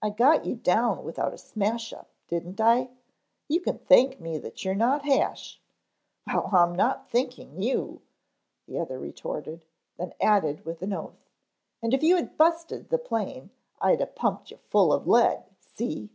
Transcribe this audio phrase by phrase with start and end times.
[0.00, 2.88] I got you down without a smashup, didn't I?
[3.46, 5.60] You can thank me that you're not hash"
[6.26, 8.00] "Well, I'm not thanking you,"
[8.66, 9.66] the other retorted,
[9.98, 11.28] then added with an oath,
[11.82, 16.08] "and if you had busted the plane, I'd a pumped you full of lead, see.